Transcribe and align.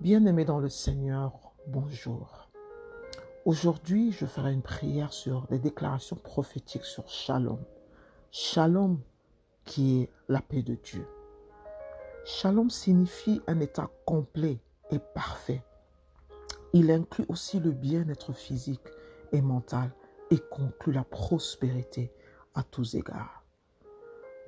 Bien-aimés 0.00 0.46
dans 0.46 0.60
le 0.60 0.70
Seigneur, 0.70 1.52
bonjour. 1.66 2.48
Aujourd'hui, 3.44 4.12
je 4.12 4.24
ferai 4.24 4.54
une 4.54 4.62
prière 4.62 5.12
sur 5.12 5.46
des 5.48 5.58
déclarations 5.58 6.16
prophétiques 6.16 6.86
sur 6.86 7.06
Shalom. 7.06 7.62
Shalom 8.30 8.98
qui 9.66 10.00
est 10.00 10.10
la 10.30 10.40
paix 10.40 10.62
de 10.62 10.74
Dieu. 10.76 11.06
Shalom 12.24 12.70
signifie 12.70 13.42
un 13.46 13.60
état 13.60 13.90
complet 14.06 14.58
et 14.90 14.98
parfait. 14.98 15.62
Il 16.72 16.90
inclut 16.90 17.26
aussi 17.28 17.60
le 17.60 17.70
bien-être 17.70 18.32
physique 18.32 18.88
et 19.32 19.42
mental 19.42 19.90
et 20.30 20.38
conclut 20.38 20.94
la 20.94 21.04
prospérité 21.04 22.10
à 22.54 22.62
tous 22.62 22.94
égards. 22.94 23.44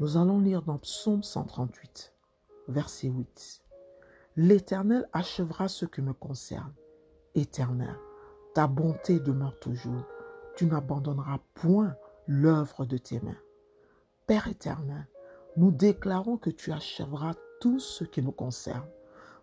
Nous 0.01 0.17
allons 0.17 0.41
lire 0.41 0.63
dans 0.63 0.79
Psaume 0.79 1.23
138, 1.23 2.15
verset 2.69 3.09
8. 3.09 3.63
L'Éternel 4.37 5.07
achèvera 5.13 5.69
ce 5.69 5.85
qui 5.85 6.01
me 6.01 6.15
concerne. 6.15 6.73
Éternel, 7.35 7.95
ta 8.55 8.67
bonté 8.67 9.21
demeure 9.21 9.59
toujours. 9.59 10.07
Tu 10.57 10.65
n'abandonneras 10.65 11.39
point 11.53 11.95
l'œuvre 12.27 12.87
de 12.87 12.97
tes 12.97 13.21
mains. 13.21 13.37
Père 14.27 14.49
éternel, 14.49 15.07
nous 15.59 15.71
déclarons 15.71 16.39
que 16.39 16.49
tu 16.49 16.73
achèveras 16.73 17.35
tout 17.61 17.79
ce 17.79 18.05
qui 18.05 18.23
nous 18.23 18.33
concerne. 18.33 18.89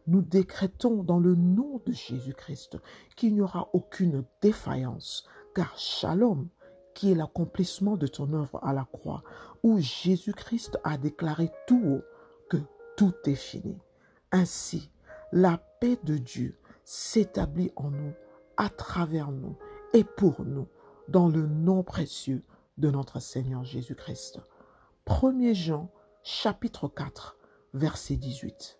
Nous 0.07 0.23
décrétons 0.23 1.03
dans 1.03 1.19
le 1.19 1.35
nom 1.35 1.79
de 1.85 1.91
Jésus-Christ 1.91 2.77
qu'il 3.15 3.35
n'y 3.35 3.41
aura 3.41 3.69
aucune 3.73 4.25
défaillance, 4.41 5.23
car 5.53 5.77
Shalom, 5.77 6.47
qui 6.95 7.11
est 7.11 7.15
l'accomplissement 7.15 7.95
de 7.95 8.07
ton 8.07 8.33
œuvre 8.33 8.59
à 8.63 8.73
la 8.73 8.87
croix, 8.91 9.21
où 9.61 9.77
Jésus-Christ 9.77 10.79
a 10.83 10.97
déclaré 10.97 11.51
tout 11.67 11.79
haut 11.85 12.03
que 12.49 12.57
tout 12.97 13.13
est 13.25 13.35
fini. 13.35 13.77
Ainsi, 14.31 14.91
la 15.31 15.57
paix 15.79 15.97
de 16.03 16.17
Dieu 16.17 16.59
s'établit 16.83 17.71
en 17.75 17.89
nous, 17.89 18.13
à 18.57 18.69
travers 18.69 19.31
nous 19.31 19.57
et 19.93 20.03
pour 20.03 20.43
nous, 20.45 20.67
dans 21.07 21.27
le 21.27 21.47
nom 21.47 21.81
précieux 21.81 22.43
de 22.77 22.91
notre 22.91 23.19
Seigneur 23.19 23.63
Jésus-Christ. 23.63 24.39
1 25.07 25.53
Jean 25.53 25.89
chapitre 26.21 26.87
4 26.87 27.37
verset 27.73 28.17
18. 28.17 28.79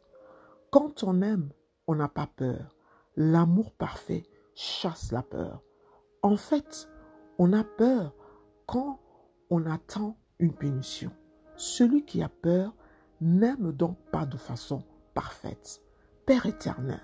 Quand 0.69 1.03
on 1.03 1.22
aime, 1.22 1.50
on 1.88 1.95
n'a 1.95 2.08
pas 2.08 2.28
peur. 2.28 2.75
L'amour 3.16 3.73
parfait 3.73 4.23
chasse 4.53 5.11
la 5.11 5.23
peur. 5.23 5.63
En 6.22 6.38
fait, 6.38 6.88
on 7.39 7.53
a 7.53 7.63
peur 7.63 8.13
quand 8.67 9.00
on 9.50 9.66
attend 9.66 10.16
une 10.38 10.53
punition. 10.53 11.11
Celui 11.56 12.06
qui 12.06 12.22
a 12.22 12.30
peur 12.30 12.75
n'aime 13.19 13.72
donc 13.72 13.97
pas 14.11 14.28
de 14.28 14.38
façon 14.38 14.84
parfaite. 15.14 15.82
Père 16.26 16.46
éternel, 16.46 17.02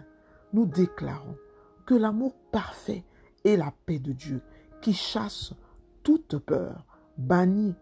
nous 0.54 0.66
déclarons 0.66 1.38
que 1.86 1.96
l'amour 1.96 2.34
parfait 2.52 3.04
est 3.44 3.58
la 3.58 3.74
paix 3.86 4.00
de 4.00 4.12
Dieu 4.12 4.42
qui 4.82 4.94
chasse 4.94 5.54
toute 6.04 6.38
peur, 6.38 6.86
bannit 7.18 7.76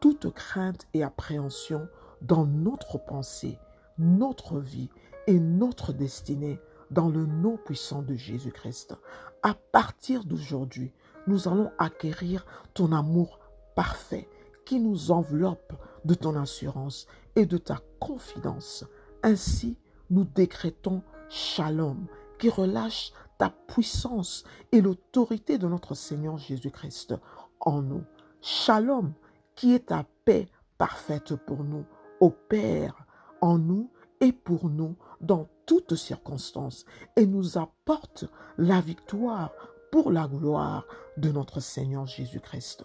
toute 0.00 0.32
crainte 0.32 0.86
et 0.94 1.02
appréhension 1.02 1.88
dans 2.22 2.46
notre 2.46 2.98
pensée, 2.98 3.58
notre 3.98 4.58
vie 4.58 4.90
et 5.26 5.38
notre 5.38 5.92
destinée 5.92 6.60
dans 6.90 7.08
le 7.08 7.26
nom 7.26 7.56
puissant 7.56 8.02
de 8.02 8.14
Jésus-Christ. 8.14 8.96
À 9.42 9.54
partir 9.54 10.24
d'aujourd'hui, 10.24 10.92
nous 11.26 11.48
allons 11.48 11.70
acquérir 11.78 12.46
ton 12.74 12.92
amour 12.92 13.38
parfait 13.74 14.28
qui 14.64 14.80
nous 14.80 15.10
enveloppe 15.10 15.74
de 16.04 16.14
ton 16.14 16.34
assurance 16.36 17.06
et 17.36 17.46
de 17.46 17.58
ta 17.58 17.80
confidence 18.00 18.84
ainsi, 19.22 19.76
nous 20.10 20.24
décrétons 20.24 21.02
Shalom, 21.28 22.06
qui 22.38 22.48
relâche 22.48 23.12
ta 23.38 23.50
puissance 23.50 24.44
et 24.72 24.80
l'autorité 24.80 25.58
de 25.58 25.68
notre 25.68 25.94
Seigneur 25.94 26.38
Jésus-Christ 26.38 27.14
en 27.60 27.82
nous. 27.82 28.04
Shalom, 28.40 29.12
qui 29.54 29.74
est 29.74 29.86
ta 29.86 30.04
paix 30.24 30.48
parfaite 30.76 31.34
pour 31.34 31.64
nous, 31.64 31.84
opère 32.20 33.06
en 33.40 33.58
nous 33.58 33.90
et 34.20 34.32
pour 34.32 34.68
nous 34.68 34.96
dans 35.20 35.48
toutes 35.66 35.94
circonstances 35.94 36.84
et 37.16 37.26
nous 37.26 37.58
apporte 37.58 38.24
la 38.56 38.80
victoire 38.80 39.52
pour 39.92 40.10
la 40.10 40.26
gloire 40.26 40.86
de 41.16 41.30
notre 41.30 41.60
Seigneur 41.60 42.06
Jésus-Christ. 42.06 42.84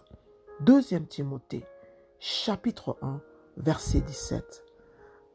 Deuxième 0.60 1.08
Timothée, 1.08 1.66
chapitre 2.20 2.98
1, 3.02 3.22
verset 3.58 4.02
17. 4.02 4.64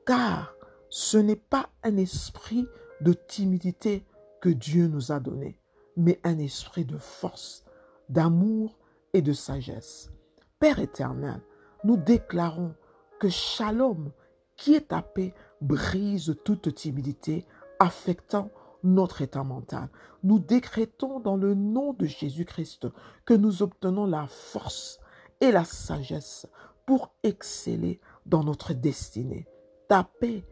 Car 0.06 0.54
ce 0.90 1.18
n'est 1.18 1.36
pas 1.36 1.68
un 1.82 1.96
esprit 1.96 2.66
de 3.00 3.12
timidité 3.12 4.04
que 4.40 4.48
Dieu 4.48 4.86
nous 4.88 5.12
a 5.12 5.20
donné, 5.20 5.60
mais 5.96 6.20
un 6.24 6.38
esprit 6.38 6.84
de 6.84 6.98
force, 6.98 7.64
d'amour 8.08 8.78
et 9.12 9.22
de 9.22 9.32
sagesse. 9.32 10.10
Père 10.58 10.78
éternel, 10.78 11.40
nous 11.84 11.96
déclarons 11.96 12.74
que 13.20 13.28
Shalom, 13.28 14.12
qui 14.56 14.74
est 14.74 14.88
ta 14.88 15.02
paix, 15.02 15.34
brise 15.60 16.36
toute 16.44 16.74
timidité 16.74 17.46
affectant 17.78 18.50
notre 18.82 19.22
état 19.22 19.44
mental. 19.44 19.88
Nous 20.22 20.38
décrétons 20.38 21.20
dans 21.20 21.36
le 21.36 21.54
nom 21.54 21.92
de 21.92 22.06
Jésus-Christ 22.06 22.88
que 23.24 23.34
nous 23.34 23.62
obtenons 23.62 24.06
la 24.06 24.26
force 24.26 25.00
et 25.40 25.52
la 25.52 25.64
sagesse 25.64 26.46
pour 26.86 27.12
exceller 27.22 28.00
dans 28.26 28.42
notre 28.42 28.72
destinée. 28.72 29.46
Ta 29.88 30.04
paix 30.04 30.44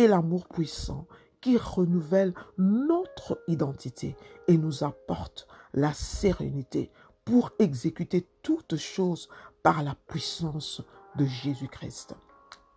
et 0.00 0.08
l'amour 0.08 0.48
puissant 0.48 1.06
qui 1.42 1.58
renouvelle 1.58 2.32
notre 2.56 3.38
identité 3.48 4.16
et 4.48 4.56
nous 4.56 4.82
apporte 4.82 5.46
la 5.74 5.92
sérénité 5.92 6.90
pour 7.26 7.50
exécuter 7.58 8.26
toutes 8.42 8.76
choses 8.76 9.28
par 9.62 9.82
la 9.82 9.94
puissance 10.06 10.80
de 11.16 11.26
Jésus-Christ. 11.26 12.14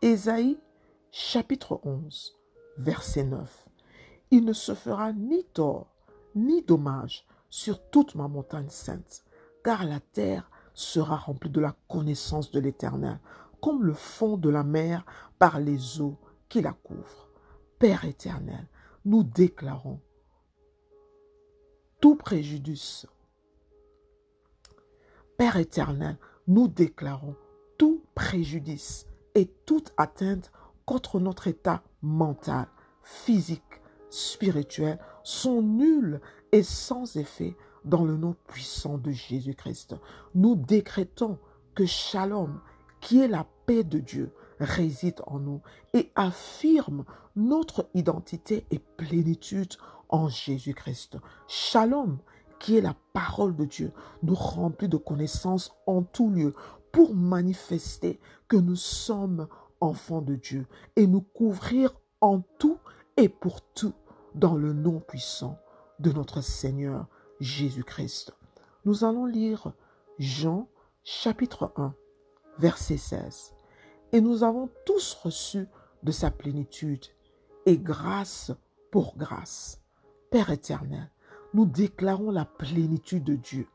Ésaïe 0.02 0.60
chapitre 1.12 1.80
11 1.86 2.36
verset 2.78 3.24
9. 3.24 3.70
Il 4.32 4.44
ne 4.44 4.54
se 4.54 4.76
fera 4.76 5.14
ni 5.14 5.46
tort 5.46 5.88
ni 6.36 6.62
dommage 6.62 7.26
sur 7.50 7.82
toute 7.90 8.16
ma 8.16 8.28
montagne 8.28 8.70
sainte, 8.70 9.24
car 9.64 9.86
la 9.86 10.02
terre 10.02 10.52
sera 10.74 11.16
remplie 11.16 11.52
de 11.52 11.62
la 11.62 11.74
connaissance 11.88 12.52
de 12.52 12.60
l'Éternel, 12.60 13.20
comme 13.62 13.84
le 13.86 13.94
fond 13.94 14.36
de 14.36 14.50
la 14.50 14.64
mer 14.64 15.06
par 15.40 15.62
les 15.62 16.02
eaux 16.02 16.18
la 16.62 16.74
couvre. 16.74 17.30
Père 17.80 18.06
éternel, 18.06 18.68
nous 19.06 19.24
déclarons 19.24 20.00
tout 22.00 22.16
préjudice. 22.16 23.08
Père 25.38 25.58
éternel, 25.58 26.18
nous 26.48 26.68
déclarons 26.68 27.36
tout 27.78 28.04
préjudice 28.16 29.08
et 29.36 29.48
toute 29.66 29.94
atteinte 29.98 30.52
contre 30.86 31.20
notre 31.20 31.48
état 31.48 31.84
mental, 32.02 32.68
physique, 33.04 33.82
spirituel 34.10 35.00
sont 35.24 35.62
nuls 35.62 36.22
et 36.52 36.64
sans 36.64 37.16
effet 37.16 37.56
dans 37.86 38.06
le 38.06 38.16
nom 38.16 38.36
puissant 38.48 38.98
de 38.98 39.12
Jésus-Christ. 39.12 39.96
Nous 40.36 40.56
décrétons 40.56 41.40
que 41.76 41.86
Shalom, 41.86 42.62
qui 43.02 43.20
est 43.20 43.28
la 43.28 43.46
paix 43.66 43.84
de 43.84 44.00
Dieu, 44.00 44.32
réside 44.64 45.22
en 45.28 45.40
nous 45.40 45.62
et 45.94 46.12
affirme 46.16 47.06
notre 47.36 47.90
identité 47.94 48.66
et 48.72 48.80
plénitude 48.80 49.74
en 50.10 50.30
Jésus-Christ. 50.30 51.18
Shalom, 51.48 52.20
qui 52.60 52.78
est 52.78 52.82
la 52.82 52.96
parole 53.14 53.56
de 53.56 53.66
Dieu, 53.66 53.92
nous 54.22 54.36
remplit 54.36 54.88
de 54.88 54.98
connaissances 54.98 55.74
en 55.86 56.04
tout 56.04 56.30
lieu 56.30 56.54
pour 56.92 57.14
manifester 57.14 58.20
que 58.48 58.58
nous 58.58 58.76
sommes 58.76 59.48
enfants 59.82 60.22
de 60.22 60.36
Dieu 60.36 60.68
et 60.96 61.08
nous 61.08 61.22
couvrir 61.22 61.94
en 62.22 62.42
tout 62.60 62.78
et 63.18 63.30
pour 63.30 63.62
tout 63.62 63.94
dans 64.36 64.56
le 64.56 64.74
nom 64.74 65.00
puissant 65.00 65.58
de 66.00 66.12
notre 66.12 66.42
Seigneur 66.42 67.08
Jésus-Christ. 67.40 68.34
Nous 68.86 69.04
allons 69.04 69.26
lire 69.26 69.74
Jean 70.20 70.68
chapitre 71.04 71.74
1, 71.76 71.94
verset 72.60 72.98
16 72.98 73.53
et 74.14 74.22
nous 74.22 74.44
avons 74.44 74.70
tous 74.86 75.18
reçu 75.22 75.68
de 76.04 76.12
sa 76.12 76.32
plénitude, 76.32 77.06
et 77.66 77.78
grâce 77.78 78.52
pour 78.92 79.18
grâce. 79.18 79.82
Père 80.30 80.52
éternel, 80.52 81.10
nous 81.54 81.66
déclarons 81.66 82.30
la 82.30 82.46
plénitude 82.46 83.24
de 83.24 83.36
Dieu. 83.36 83.68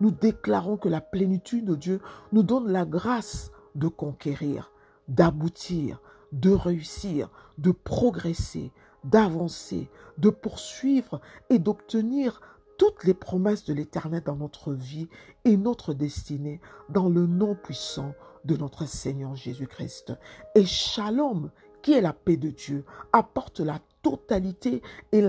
Nous 0.00 0.10
déclarons 0.10 0.76
que 0.76 0.88
la 0.88 1.00
plénitude 1.00 1.64
de 1.64 1.74
Dieu 1.74 2.00
nous 2.32 2.42
donne 2.42 2.70
la 2.70 2.84
grâce 2.84 3.50
de 3.74 3.88
conquérir, 3.88 4.70
d'aboutir, 5.08 6.02
de 6.32 6.50
réussir, 6.50 7.30
de 7.56 7.70
progresser, 7.70 8.72
d'avancer, 9.04 9.88
de 10.18 10.28
poursuivre 10.28 11.20
et 11.48 11.58
d'obtenir 11.58 12.40
toutes 12.76 13.04
les 13.04 13.14
promesses 13.14 13.64
de 13.64 13.72
l'Éternel 13.72 14.22
dans 14.22 14.36
notre 14.36 14.74
vie 14.74 15.08
et 15.46 15.56
notre 15.56 15.94
destinée 15.94 16.60
dans 16.90 17.08
le 17.08 17.26
nom 17.26 17.54
puissant 17.54 18.14
de 18.46 18.56
notre 18.56 18.86
Seigneur 18.86 19.34
Jésus-Christ. 19.36 20.14
Et 20.54 20.64
Shalom, 20.64 21.50
qui 21.82 21.92
est 21.92 22.00
la 22.00 22.12
paix 22.12 22.36
de 22.36 22.50
Dieu, 22.50 22.84
apporte 23.12 23.60
la 23.60 23.80
totalité 24.02 24.82
et 25.12 25.20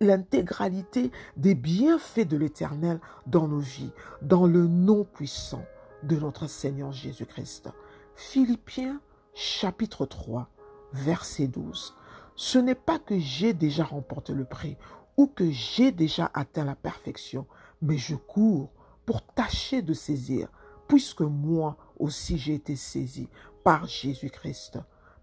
l'intégralité 0.00 1.10
des 1.36 1.54
bienfaits 1.54 2.28
de 2.28 2.36
l'Éternel 2.36 3.00
dans 3.26 3.48
nos 3.48 3.58
vies, 3.58 3.92
dans 4.22 4.46
le 4.46 4.66
nom 4.66 5.04
puissant 5.04 5.64
de 6.02 6.16
notre 6.16 6.46
Seigneur 6.46 6.92
Jésus-Christ. 6.92 7.68
Philippiens 8.14 9.00
chapitre 9.34 10.06
3, 10.06 10.48
verset 10.92 11.48
12. 11.48 11.96
Ce 12.36 12.58
n'est 12.58 12.74
pas 12.74 12.98
que 12.98 13.18
j'ai 13.18 13.52
déjà 13.52 13.84
remporté 13.84 14.32
le 14.32 14.44
prix 14.44 14.76
ou 15.16 15.26
que 15.26 15.50
j'ai 15.50 15.92
déjà 15.92 16.30
atteint 16.34 16.64
la 16.64 16.76
perfection, 16.76 17.46
mais 17.82 17.98
je 17.98 18.16
cours 18.16 18.70
pour 19.06 19.22
tâcher 19.22 19.82
de 19.82 19.92
saisir, 19.92 20.48
puisque 20.88 21.20
moi 21.20 21.76
aussi 22.00 22.38
j'ai 22.38 22.54
été 22.54 22.76
saisi 22.76 23.28
par 23.64 23.86
Jésus-Christ. 23.86 24.78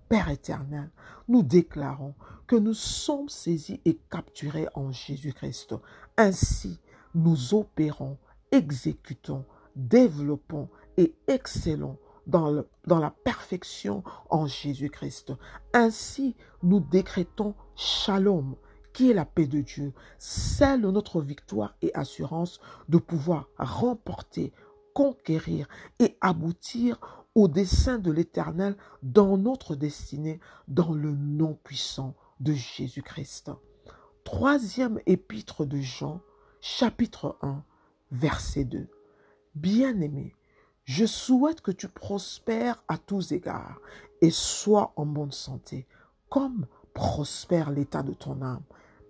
Père 0.09 0.29
éternel, 0.29 0.89
nous 1.27 1.43
déclarons 1.43 2.13
que 2.47 2.55
nous 2.55 2.73
sommes 2.73 3.29
saisis 3.29 3.81
et 3.83 3.99
capturés 4.09 4.67
en 4.73 4.91
Jésus-Christ. 4.91 5.75
Ainsi, 6.15 6.79
nous 7.13 7.53
opérons, 7.53 8.17
exécutons, 8.51 9.43
développons 9.75 10.69
et 10.95 11.13
excellons 11.27 11.97
dans, 12.27 12.65
la 12.85 13.11
perfection 13.23 14.03
en 14.29 14.47
Jésus-Christ. 14.47 15.33
Ainsi, 15.73 16.35
nous 16.63 16.79
décrétons 16.79 17.55
shalom, 17.75 18.55
qui 18.93 19.11
est 19.11 19.13
la 19.13 19.25
paix 19.25 19.47
de 19.47 19.61
Dieu, 19.61 19.93
celle 20.17 20.81
de 20.81 20.91
notre 20.91 21.21
victoire 21.21 21.75
et 21.81 21.93
assurance 21.93 22.59
de 22.89 22.97
pouvoir 22.97 23.47
remporter, 23.57 24.53
conquérir 24.97 25.67
et 25.99 26.17
aboutir 26.21 27.27
au 27.35 27.47
dessein 27.47 27.99
de 27.99 28.09
l'Éternel 28.09 28.75
dans 29.03 29.37
notre 29.37 29.75
destinée, 29.75 30.39
dans 30.67 30.91
le 30.91 31.11
nom 31.11 31.53
puissant 31.63 32.15
de 32.39 32.53
Jésus-Christ. 32.53 33.51
Troisième 34.23 34.99
épître 35.05 35.65
de 35.67 35.77
Jean, 35.77 36.21
chapitre 36.61 37.37
1, 37.43 37.63
verset 38.09 38.63
2. 38.63 38.89
Bien-aimé, 39.53 40.33
je 40.83 41.05
souhaite 41.05 41.61
que 41.61 41.69
tu 41.69 41.87
prospères 41.87 42.83
à 42.87 42.97
tous 42.97 43.33
égards 43.33 43.79
et 44.21 44.31
sois 44.31 44.93
en 44.95 45.05
bonne 45.05 45.31
santé, 45.31 45.85
comme 46.27 46.65
prospère 46.95 47.69
l'état 47.69 48.01
de 48.01 48.13
ton 48.13 48.41
âme. 48.41 48.63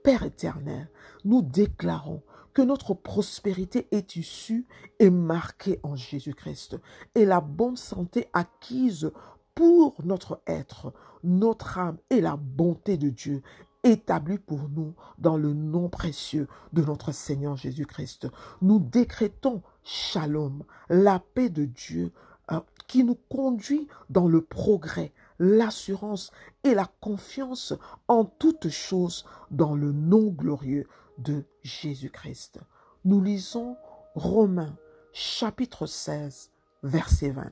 Père 0.03 0.23
éternel, 0.23 0.89
nous 1.23 1.41
déclarons 1.41 2.23
que 2.57 2.63
notre 2.63 2.95
prospérité 2.95 3.87
est 3.91 4.15
issue 4.15 4.65
et 4.97 5.11
marquée 5.11 5.79
en 5.83 5.95
Jésus-Christ 5.95 6.77
et 7.13 7.23
la 7.23 7.39
bonne 7.39 7.77
santé 7.77 8.29
acquise 8.33 9.11
pour 9.53 10.03
notre 10.03 10.41
être, 10.47 10.91
notre 11.23 11.77
âme 11.77 11.99
et 12.09 12.19
la 12.19 12.35
bonté 12.35 12.97
de 12.97 13.09
Dieu 13.09 13.43
établie 13.83 14.39
pour 14.39 14.69
nous 14.69 14.95
dans 15.19 15.37
le 15.37 15.53
nom 15.53 15.87
précieux 15.87 16.47
de 16.73 16.81
notre 16.81 17.11
Seigneur 17.11 17.57
Jésus-Christ. 17.57 18.27
Nous 18.63 18.79
décrétons 18.79 19.61
shalom, 19.83 20.63
la 20.89 21.19
paix 21.19 21.49
de 21.49 21.65
Dieu 21.65 22.11
euh, 22.51 22.59
qui 22.87 23.03
nous 23.03 23.19
conduit 23.29 23.87
dans 24.09 24.27
le 24.27 24.41
progrès, 24.41 25.13
l'assurance 25.37 26.31
et 26.63 26.73
la 26.73 26.87
confiance 27.01 27.75
en 28.07 28.25
toutes 28.25 28.69
choses 28.69 29.27
dans 29.51 29.75
le 29.75 29.91
nom 29.91 30.29
glorieux 30.29 30.87
de 31.17 31.45
Jésus-Christ. 31.63 32.59
Nous 33.05 33.21
lisons 33.21 33.77
Romains 34.15 34.77
chapitre 35.13 35.85
16 35.85 36.51
verset 36.83 37.31
20. 37.31 37.51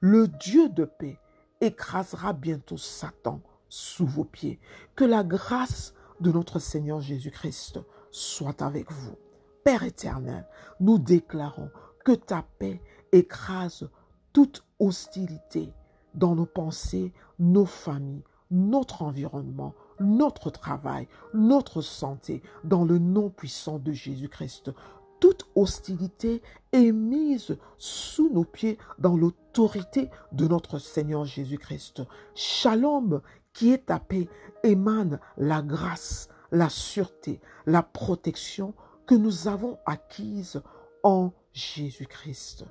Le 0.00 0.28
Dieu 0.28 0.68
de 0.68 0.84
paix 0.84 1.18
écrasera 1.60 2.32
bientôt 2.32 2.76
Satan 2.76 3.40
sous 3.68 4.06
vos 4.06 4.24
pieds. 4.24 4.60
Que 4.96 5.04
la 5.04 5.24
grâce 5.24 5.94
de 6.20 6.32
notre 6.32 6.58
Seigneur 6.58 7.00
Jésus-Christ 7.00 7.80
soit 8.10 8.62
avec 8.62 8.90
vous. 8.90 9.16
Père 9.64 9.82
éternel, 9.82 10.46
nous 10.80 10.98
déclarons 10.98 11.70
que 12.04 12.12
ta 12.12 12.44
paix 12.58 12.80
écrase 13.12 13.88
toute 14.32 14.64
hostilité 14.78 15.72
dans 16.14 16.34
nos 16.34 16.46
pensées, 16.46 17.12
nos 17.38 17.66
familles, 17.66 18.24
notre 18.50 19.02
environnement, 19.02 19.74
notre 20.00 20.50
travail, 20.50 21.08
notre 21.34 21.80
santé, 21.80 22.42
dans 22.64 22.84
le 22.84 22.98
nom 22.98 23.30
puissant 23.30 23.78
de 23.78 23.92
Jésus-Christ. 23.92 24.72
Toute 25.20 25.48
hostilité 25.56 26.42
est 26.72 26.92
mise 26.92 27.58
sous 27.76 28.32
nos 28.32 28.44
pieds 28.44 28.78
dans 28.98 29.16
l'autorité 29.16 30.10
de 30.32 30.46
notre 30.46 30.78
Seigneur 30.78 31.24
Jésus-Christ. 31.24 32.02
Shalom, 32.34 33.20
qui 33.52 33.72
est 33.72 33.86
ta 33.86 33.98
paix, 33.98 34.28
émane 34.62 35.18
la 35.36 35.62
grâce, 35.62 36.28
la 36.52 36.68
sûreté, 36.68 37.40
la 37.66 37.82
protection 37.82 38.74
que 39.06 39.14
nous 39.14 39.48
avons 39.48 39.78
acquise 39.86 40.62
en 41.02 41.32
Jésus-Christ. 41.52 42.64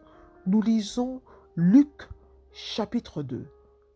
Nous 0.45 0.61
lisons 0.61 1.21
Luc 1.55 2.07
chapitre 2.53 3.23
2, 3.23 3.45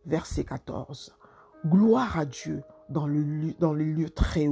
verset 0.04 0.44
14. 0.44 1.16
Gloire 1.64 2.18
à 2.18 2.26
Dieu 2.26 2.62
dans, 2.88 3.06
le, 3.06 3.52
dans 3.58 3.72
les 3.72 3.84
lieux 3.84 4.10
très 4.10 4.48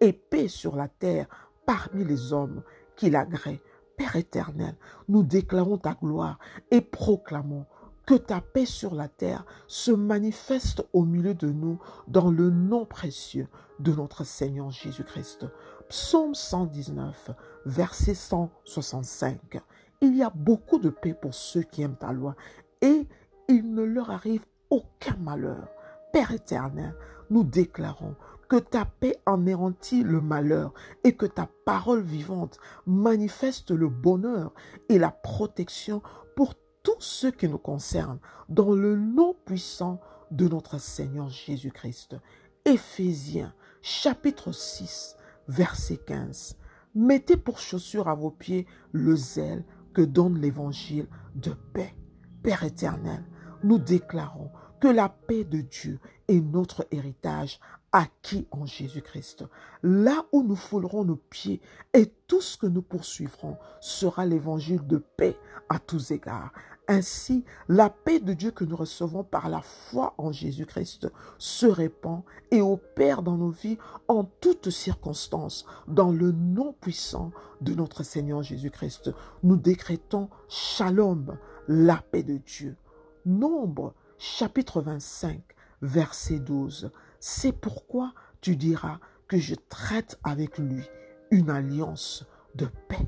et 0.00 0.12
paix 0.12 0.48
sur 0.48 0.76
la 0.76 0.88
terre 0.88 1.26
parmi 1.64 2.04
les 2.04 2.32
hommes 2.32 2.62
qui 2.96 3.10
l'agréent. 3.10 3.58
Père 3.96 4.16
éternel, 4.16 4.76
nous 5.08 5.22
déclarons 5.22 5.78
ta 5.78 5.94
gloire 5.94 6.38
et 6.70 6.82
proclamons 6.82 7.64
que 8.06 8.14
ta 8.14 8.40
paix 8.40 8.66
sur 8.66 8.94
la 8.94 9.08
terre 9.08 9.44
se 9.66 9.90
manifeste 9.90 10.86
au 10.92 11.04
milieu 11.04 11.34
de 11.34 11.48
nous 11.48 11.80
dans 12.06 12.30
le 12.30 12.50
nom 12.50 12.84
précieux 12.84 13.48
de 13.80 13.92
notre 13.92 14.24
Seigneur 14.24 14.70
Jésus-Christ. 14.70 15.46
Psaume 15.88 16.34
119, 16.34 17.30
verset 17.64 18.14
165. 18.14 19.60
Il 20.02 20.16
y 20.16 20.22
a 20.22 20.30
beaucoup 20.30 20.78
de 20.78 20.90
paix 20.90 21.14
pour 21.14 21.34
ceux 21.34 21.62
qui 21.62 21.82
aiment 21.82 21.96
ta 21.96 22.12
loi 22.12 22.36
et 22.80 23.08
il 23.48 23.74
ne 23.74 23.82
leur 23.82 24.10
arrive 24.10 24.44
aucun 24.70 25.16
malheur. 25.16 25.68
Père 26.12 26.32
éternel, 26.32 26.94
nous 27.30 27.44
déclarons 27.44 28.14
que 28.48 28.56
ta 28.56 28.84
paix 28.84 29.16
anéantit 29.26 30.02
le 30.02 30.20
malheur 30.20 30.72
et 31.04 31.16
que 31.16 31.26
ta 31.26 31.48
parole 31.64 32.02
vivante 32.02 32.58
manifeste 32.86 33.70
le 33.70 33.88
bonheur 33.88 34.52
et 34.88 34.98
la 34.98 35.10
protection 35.10 36.02
pour 36.36 36.54
tous 36.82 37.00
ceux 37.00 37.32
qui 37.32 37.48
nous 37.48 37.58
concernent 37.58 38.20
dans 38.48 38.72
le 38.72 38.96
nom 38.96 39.34
puissant 39.44 40.00
de 40.30 40.46
notre 40.48 40.78
Seigneur 40.78 41.28
Jésus-Christ. 41.28 42.16
Éphésiens 42.64 43.54
chapitre 43.82 44.52
6 44.52 45.16
verset 45.48 45.98
15. 45.98 46.56
Mettez 46.94 47.36
pour 47.36 47.58
chaussure 47.58 48.08
à 48.08 48.14
vos 48.14 48.30
pieds 48.30 48.66
le 48.92 49.16
zèle 49.16 49.64
que 49.92 50.02
donne 50.02 50.40
l'évangile 50.40 51.08
de 51.34 51.52
paix. 51.72 51.94
Père 52.42 52.64
éternel, 52.64 53.24
nous 53.62 53.78
déclarons 53.78 54.50
que 54.80 54.88
la 54.88 55.08
paix 55.08 55.44
de 55.44 55.60
Dieu 55.60 55.98
est 56.28 56.40
notre 56.40 56.86
héritage 56.90 57.60
acquis 57.92 58.46
en 58.50 58.66
Jésus-Christ. 58.66 59.44
Là 59.82 60.26
où 60.32 60.42
nous 60.42 60.56
foulerons 60.56 61.04
nos 61.04 61.16
pieds 61.16 61.60
et 61.94 62.12
tout 62.26 62.40
ce 62.40 62.58
que 62.58 62.66
nous 62.66 62.82
poursuivrons 62.82 63.56
sera 63.80 64.26
l'évangile 64.26 64.86
de 64.86 64.98
paix 64.98 65.36
à 65.68 65.78
tous 65.78 66.10
égards. 66.10 66.52
Ainsi, 66.88 67.44
la 67.68 67.90
paix 67.90 68.20
de 68.20 68.32
Dieu 68.32 68.52
que 68.52 68.64
nous 68.64 68.76
recevons 68.76 69.24
par 69.24 69.48
la 69.48 69.60
foi 69.60 70.14
en 70.18 70.30
Jésus-Christ 70.30 71.08
se 71.38 71.66
répand 71.66 72.22
et 72.52 72.60
opère 72.60 73.22
dans 73.22 73.36
nos 73.36 73.50
vies 73.50 73.78
en 74.06 74.24
toutes 74.24 74.70
circonstances, 74.70 75.66
dans 75.88 76.12
le 76.12 76.30
nom 76.30 76.74
puissant 76.80 77.32
de 77.60 77.74
notre 77.74 78.04
Seigneur 78.04 78.42
Jésus-Christ. 78.42 79.10
Nous 79.42 79.56
décrétons 79.56 80.28
Shalom, 80.48 81.38
la 81.66 81.96
paix 81.96 82.22
de 82.22 82.36
Dieu. 82.36 82.76
Nombre 83.24 83.94
chapitre 84.18 84.80
25, 84.80 85.40
verset 85.82 86.38
12. 86.38 86.90
C'est 87.20 87.52
pourquoi 87.52 88.12
tu 88.40 88.56
diras 88.56 88.98
que 89.28 89.38
je 89.38 89.54
traite 89.68 90.18
avec 90.24 90.58
lui 90.58 90.82
une 91.30 91.50
alliance 91.50 92.24
de 92.54 92.66
paix. 92.88 93.06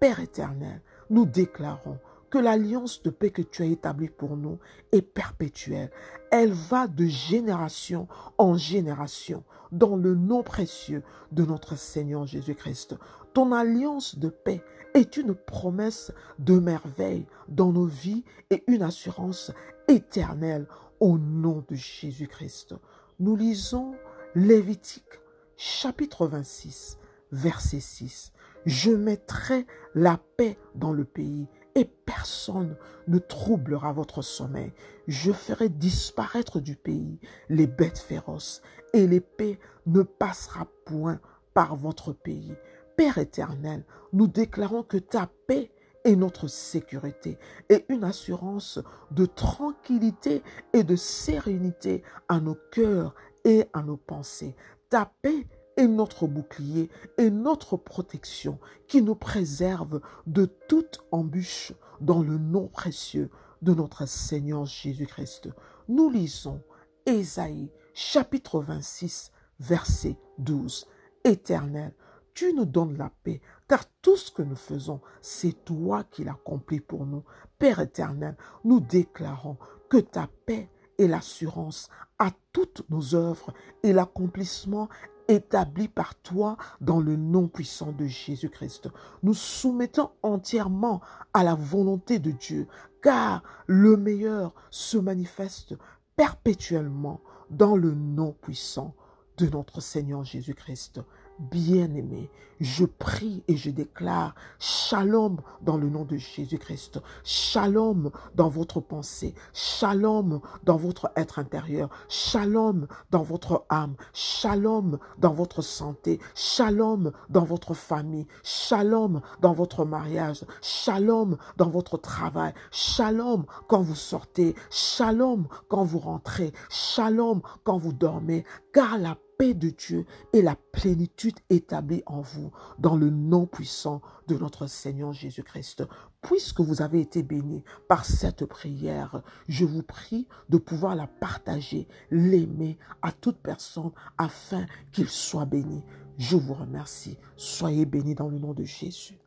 Père 0.00 0.20
éternel, 0.20 0.80
nous 1.10 1.26
déclarons 1.26 1.98
que 2.30 2.38
l'alliance 2.38 3.02
de 3.02 3.10
paix 3.10 3.30
que 3.30 3.42
tu 3.42 3.62
as 3.62 3.66
établie 3.66 4.08
pour 4.08 4.36
nous 4.36 4.58
est 4.92 5.02
perpétuelle. 5.02 5.90
Elle 6.30 6.52
va 6.52 6.86
de 6.86 7.06
génération 7.06 8.08
en 8.38 8.56
génération 8.56 9.42
dans 9.72 9.96
le 9.96 10.14
nom 10.14 10.42
précieux 10.42 11.02
de 11.32 11.44
notre 11.44 11.76
Seigneur 11.76 12.26
Jésus-Christ. 12.26 12.96
Ton 13.34 13.52
alliance 13.52 14.18
de 14.18 14.28
paix 14.28 14.62
est 14.94 15.16
une 15.16 15.34
promesse 15.34 16.12
de 16.38 16.58
merveille 16.58 17.26
dans 17.48 17.72
nos 17.72 17.86
vies 17.86 18.24
et 18.50 18.64
une 18.66 18.82
assurance 18.82 19.52
éternelle 19.88 20.66
au 20.98 21.18
nom 21.18 21.64
de 21.68 21.74
Jésus-Christ. 21.74 22.74
Nous 23.18 23.36
lisons 23.36 23.94
Lévitique 24.34 25.20
chapitre 25.56 26.26
26 26.26 26.98
verset 27.32 27.80
6. 27.80 28.32
Je 28.66 28.90
mettrai 28.90 29.66
la 29.94 30.20
paix 30.36 30.58
dans 30.74 30.92
le 30.92 31.04
pays 31.04 31.48
et 31.74 31.84
personne 31.84 32.76
ne 33.08 33.18
troublera 33.18 33.92
votre 33.92 34.22
sommeil. 34.22 34.72
Je 35.08 35.32
ferai 35.32 35.68
disparaître 35.68 36.60
du 36.60 36.76
pays 36.76 37.18
les 37.48 37.66
bêtes 37.66 37.98
féroces 37.98 38.62
et 38.92 39.06
l'épée 39.06 39.58
ne 39.86 40.02
passera 40.02 40.66
point 40.84 41.20
par 41.54 41.76
votre 41.76 42.12
pays. 42.12 42.54
Père 42.96 43.18
éternel, 43.18 43.84
nous 44.12 44.26
déclarons 44.26 44.82
que 44.82 44.98
ta 44.98 45.28
paix 45.46 45.70
est 46.04 46.16
notre 46.16 46.48
sécurité 46.48 47.38
et 47.68 47.84
une 47.88 48.04
assurance 48.04 48.78
de 49.10 49.26
tranquillité 49.26 50.42
et 50.72 50.84
de 50.84 50.96
sérénité 50.96 52.02
à 52.28 52.40
nos 52.40 52.56
cœurs 52.72 53.14
et 53.44 53.64
à 53.72 53.82
nos 53.82 53.96
pensées. 53.96 54.56
Ta 54.88 55.12
paix 55.22 55.46
est 55.80 55.88
notre 55.88 56.26
bouclier 56.26 56.90
et 57.16 57.30
notre 57.30 57.78
protection 57.78 58.58
qui 58.86 59.00
nous 59.00 59.14
préserve 59.14 60.02
de 60.26 60.44
toute 60.68 61.02
embûche 61.10 61.72
dans 62.02 62.22
le 62.22 62.36
nom 62.36 62.68
précieux 62.68 63.30
de 63.62 63.72
notre 63.72 64.06
Seigneur 64.06 64.66
Jésus-Christ. 64.66 65.48
Nous 65.88 66.10
lisons 66.10 66.60
Ésaïe 67.06 67.70
chapitre 67.94 68.60
26 68.60 69.32
verset 69.58 70.18
12. 70.36 70.86
Éternel, 71.24 71.94
tu 72.34 72.52
nous 72.52 72.66
donnes 72.66 72.98
la 72.98 73.10
paix, 73.22 73.40
car 73.66 73.84
tout 74.02 74.16
ce 74.16 74.30
que 74.30 74.42
nous 74.42 74.56
faisons, 74.56 75.00
c'est 75.22 75.64
toi 75.64 76.04
qui 76.04 76.24
l'accomplis 76.24 76.80
pour 76.80 77.06
nous. 77.06 77.24
Père 77.58 77.80
éternel, 77.80 78.36
nous 78.64 78.80
déclarons 78.80 79.56
que 79.88 79.96
ta 79.96 80.28
paix 80.44 80.68
est 80.98 81.08
l'assurance 81.08 81.88
à 82.18 82.30
toutes 82.52 82.84
nos 82.90 83.14
œuvres 83.14 83.54
et 83.82 83.94
l'accomplissement 83.94 84.90
établi 85.30 85.88
par 85.88 86.14
toi 86.16 86.56
dans 86.80 87.00
le 87.00 87.16
nom 87.16 87.48
puissant 87.48 87.92
de 87.92 88.06
Jésus-Christ. 88.06 88.88
Nous 89.22 89.34
soumettons 89.34 90.10
entièrement 90.22 91.00
à 91.32 91.44
la 91.44 91.54
volonté 91.54 92.18
de 92.18 92.32
Dieu, 92.32 92.66
car 93.02 93.42
le 93.66 93.96
meilleur 93.96 94.54
se 94.70 94.98
manifeste 94.98 95.76
perpétuellement 96.16 97.20
dans 97.50 97.76
le 97.76 97.94
nom 97.94 98.36
puissant 98.42 98.94
de 99.38 99.46
notre 99.46 99.80
Seigneur 99.80 100.24
Jésus-Christ 100.24 101.00
bien-aimé, 101.40 102.30
je 102.60 102.84
prie 102.84 103.42
et 103.48 103.56
je 103.56 103.70
déclare 103.70 104.34
shalom 104.58 105.40
dans 105.62 105.78
le 105.78 105.88
nom 105.88 106.04
de 106.04 106.16
Jésus-Christ, 106.16 107.00
shalom 107.24 108.10
dans 108.34 108.50
votre 108.50 108.80
pensée, 108.80 109.34
shalom 109.54 110.40
dans 110.64 110.76
votre 110.76 111.10
être 111.16 111.38
intérieur, 111.38 111.88
shalom 112.08 112.86
dans 113.10 113.22
votre 113.22 113.64
âme, 113.70 113.94
shalom 114.12 114.98
dans 115.18 115.32
votre 115.32 115.62
santé, 115.62 116.20
shalom 116.34 117.12
dans 117.30 117.44
votre 117.44 117.72
famille, 117.72 118.26
shalom 118.44 119.22
dans 119.40 119.54
votre 119.54 119.86
mariage, 119.86 120.44
shalom 120.60 121.38
dans 121.56 121.70
votre 121.70 121.96
travail, 121.96 122.52
shalom 122.70 123.46
quand 123.68 123.80
vous 123.80 123.94
sortez, 123.94 124.54
shalom 124.70 125.46
quand 125.68 125.84
vous 125.84 125.98
rentrez, 125.98 126.52
shalom 126.68 127.40
quand 127.64 127.78
vous 127.78 127.94
dormez, 127.94 128.44
car 128.72 128.98
la 128.98 129.16
paix 129.40 129.54
de 129.54 129.70
Dieu 129.70 130.04
et 130.34 130.42
la 130.42 130.54
plénitude 130.54 131.38
établie 131.48 132.02
en 132.04 132.20
vous 132.20 132.52
dans 132.78 132.94
le 132.94 133.08
nom 133.08 133.46
puissant 133.46 134.02
de 134.28 134.36
notre 134.36 134.66
Seigneur 134.66 135.14
Jésus-Christ. 135.14 135.82
Puisque 136.20 136.60
vous 136.60 136.82
avez 136.82 137.00
été 137.00 137.22
bénis 137.22 137.64
par 137.88 138.04
cette 138.04 138.44
prière, 138.44 139.22
je 139.48 139.64
vous 139.64 139.82
prie 139.82 140.28
de 140.50 140.58
pouvoir 140.58 140.94
la 140.94 141.06
partager, 141.06 141.88
l'aimer 142.10 142.76
à 143.00 143.12
toute 143.12 143.38
personne 143.38 143.92
afin 144.18 144.66
qu'il 144.92 145.08
soit 145.08 145.46
béni. 145.46 145.82
Je 146.18 146.36
vous 146.36 146.52
remercie. 146.52 147.16
Soyez 147.36 147.86
bénis 147.86 148.14
dans 148.14 148.28
le 148.28 148.38
nom 148.38 148.52
de 148.52 148.64
Jésus. 148.64 149.19